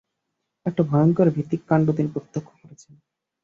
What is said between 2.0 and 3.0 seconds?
প্রত্যক্ষ করেছেন।